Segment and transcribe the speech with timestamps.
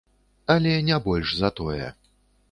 [0.53, 1.91] Але не больш за тое.